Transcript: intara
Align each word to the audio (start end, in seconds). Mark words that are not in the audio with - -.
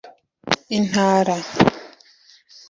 intara 0.79 1.37